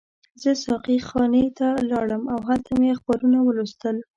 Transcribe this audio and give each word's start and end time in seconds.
زه 0.41 0.51
ساقي 0.65 0.97
خانې 1.07 1.45
ته 1.57 1.67
لاړم 1.89 2.23
او 2.33 2.39
هلته 2.49 2.71
مې 2.79 2.87
اخبارونه 2.95 3.37
ولوستل. 3.41 3.97